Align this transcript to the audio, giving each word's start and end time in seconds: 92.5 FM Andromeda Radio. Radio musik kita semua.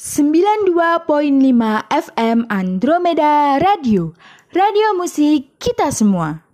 92.5 0.00 1.84
FM 1.92 2.48
Andromeda 2.48 3.60
Radio. 3.60 4.16
Radio 4.48 4.96
musik 4.96 5.60
kita 5.60 5.92
semua. 5.92 6.49